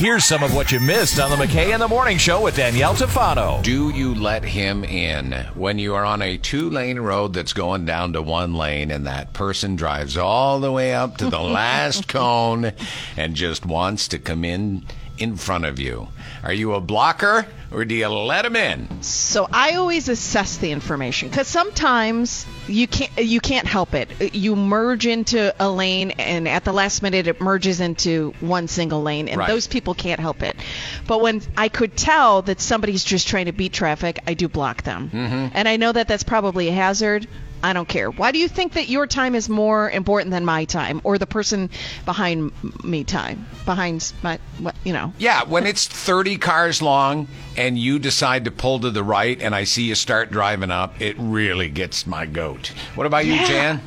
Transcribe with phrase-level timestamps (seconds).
[0.00, 2.94] Here's some of what you missed on the McKay in the Morning Show with Danielle
[2.94, 3.62] Tafano.
[3.62, 7.84] Do you let him in when you are on a two lane road that's going
[7.84, 12.08] down to one lane and that person drives all the way up to the last
[12.08, 12.72] cone
[13.18, 14.86] and just wants to come in
[15.20, 16.08] in front of you?
[16.42, 19.02] Are you a blocker or do you let them in?
[19.02, 24.34] So I always assess the information because sometimes you can't you can't help it.
[24.34, 29.02] You merge into a lane, and at the last minute it merges into one single
[29.02, 29.48] lane, and Right.
[29.48, 30.56] those people can't help it.
[31.10, 34.84] But when I could tell that somebody's just trying to beat traffic, I do block
[34.84, 35.48] them, mm-hmm.
[35.54, 37.26] and I know that that's probably a hazard.
[37.64, 38.12] I don't care.
[38.12, 41.26] Why do you think that your time is more important than my time, or the
[41.26, 41.68] person
[42.04, 42.52] behind
[42.84, 45.12] me time, behind my, what you know?
[45.18, 49.52] Yeah, when it's 30 cars long and you decide to pull to the right and
[49.52, 52.68] I see you start driving up, it really gets my goat.
[52.94, 53.48] What about you, Yeah.
[53.48, 53.80] Jan?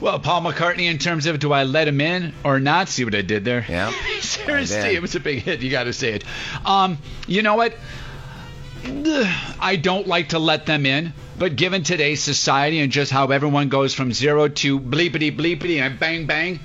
[0.00, 2.88] Well, Paul McCartney, in terms of do I let him in or not?
[2.88, 3.64] See what I did there?
[3.68, 3.92] Yeah.
[4.20, 5.60] Seriously, it was a big hit.
[5.60, 6.24] You got to say it.
[6.64, 7.74] Um, you know what?
[9.60, 13.68] I don't like to let them in, but given today's society and just how everyone
[13.68, 16.60] goes from zero to bleepity bleepity and bang bang,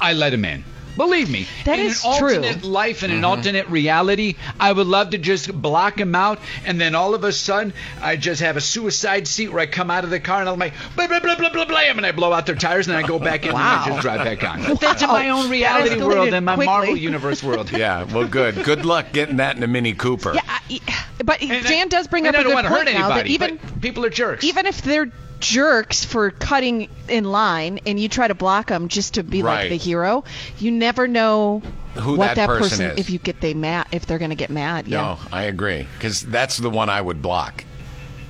[0.00, 0.64] I let them in.
[0.96, 2.28] Believe me, That in is an true.
[2.36, 3.24] alternate life and an Mm-hmm.
[3.26, 7.32] alternate reality, I would love to just block him out, and then all of a
[7.32, 10.48] sudden, I just have a suicide seat where I come out of the car and
[10.48, 12.96] I'm like, blah blah blah blah blah blah, and I blow out their tires, and
[12.96, 14.62] then I go back in and I just drive back on.
[14.64, 16.66] But that's in my own reality world and my quickly.
[16.66, 17.70] Marvel universe world.
[17.80, 18.62] Yeah, well, good.
[18.64, 20.34] Good luck getting that in a Mini Cooper.
[20.34, 20.80] Yeah, I,
[21.24, 22.88] but And I- Jan does bring and up I a don't good want to point
[22.88, 24.44] hurt now that anybody, even people are jerks.
[24.44, 29.14] even if they're jerks for cutting in line and you try to block them just
[29.14, 29.62] to be Right.
[29.62, 30.24] like the hero,
[30.58, 31.62] you never know
[31.94, 32.98] Who what that person is.
[32.98, 34.86] if you get they mad if they're going to get mad.
[34.86, 35.00] Yeah.
[35.00, 35.86] No, I agree.
[35.94, 37.64] Because that's the one I would block.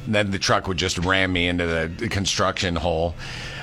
[0.06, 3.14] Then the truck would just ram me into the construction hole.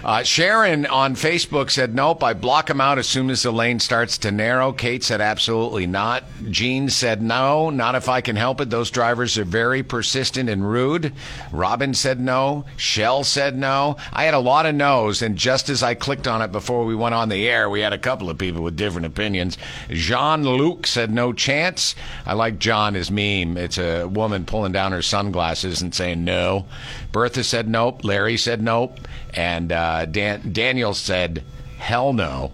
[0.07, 3.79] Uh, Sharon on Facebook said, Nope, I block them out as soon as the lane
[3.79, 4.71] starts to narrow.
[4.71, 6.23] Kate said, Absolutely not.
[6.49, 8.69] Jean said, No, not if I can help it.
[8.69, 11.11] Those drivers are very persistent and rude.
[11.51, 12.63] Robin said no.
[12.77, 13.97] Shell said no.
[14.13, 16.95] I had a lot of no's, and just as I clicked on it before we
[16.95, 19.57] went on the air, we had a couple of people with different opinions.
[19.89, 21.95] Jean Luc said no chance.
[22.25, 23.57] I like John, his meme.
[23.57, 26.65] It's a woman pulling down her sunglasses and saying no.
[27.11, 28.03] Bertha said nope.
[28.03, 28.99] Larry said nope.
[29.33, 31.43] And uh, Dan- Daniel said
[31.79, 32.51] hell no.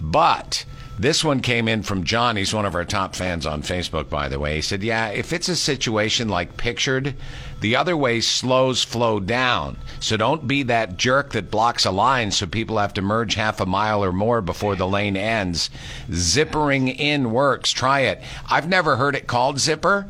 [0.00, 0.64] But
[0.98, 2.36] this one came in from John.
[2.36, 4.56] He's one of our top fans on Facebook, by the way.
[4.56, 7.14] He said, Yeah, if it's a situation like pictured,
[7.60, 9.76] the other way slows flow down.
[10.00, 13.60] So don't be that jerk that blocks a line so people have to merge half
[13.60, 15.68] a mile or more before the lane ends.
[16.10, 17.72] Zippering in works.
[17.72, 18.22] Try it.
[18.48, 20.08] I've never heard it called zipper.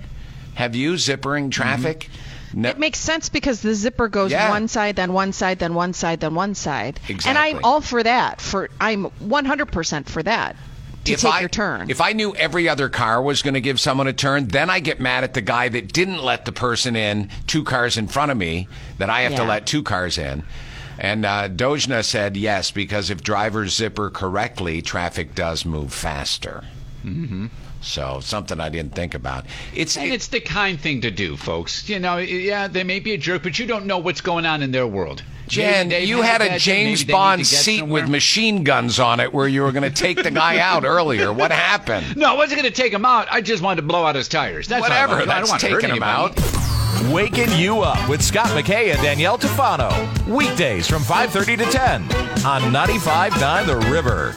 [0.54, 0.94] Have you?
[0.94, 2.08] Zippering traffic?
[2.56, 4.48] No- It makes sense because the zipper goes Yeah.
[4.48, 6.98] one side, then one side, then one side, then one side.
[7.06, 7.28] Exactly.
[7.28, 8.40] And I'm all for that.
[8.40, 10.56] For I'm 100% for that.
[11.04, 11.90] To if take I, your turn.
[11.90, 14.80] If I knew every other car was going to give someone a turn, then I
[14.80, 18.32] get mad at the guy that didn't let the person in two cars in front
[18.32, 18.66] of me
[18.98, 20.42] that I have to let two cars in.
[20.98, 26.64] And uh, Dojna said yes, because if drivers zipper correctly, traffic does move faster.
[27.06, 27.46] Mm-hmm.
[27.82, 29.44] So something I didn't think about.
[29.74, 31.88] It's, And it's the kind thing to do, folks.
[31.88, 34.62] You know, yeah, they may be a jerk, but you don't know what's going on
[34.62, 35.22] in their world.
[35.46, 38.02] Jen, Maybe they've you had had a James maybe they need Bond seat somewhere.
[38.02, 41.32] with machine guns on it where you were going to take the guy out earlier.
[41.32, 42.16] What happened?
[42.16, 43.28] No, I wasn't going to take him out.
[43.30, 44.66] I just wanted to blow out his tires.
[44.66, 45.12] That's all I Whatever.
[45.20, 45.28] wanted.
[45.28, 47.12] I don't That's want to hurt taking him out.
[47.12, 49.92] Waking you up with Scott McKay and Danielle Tafano.
[50.26, 52.02] Weekdays from 5:30 to 10
[52.44, 54.34] on 95.9 The River.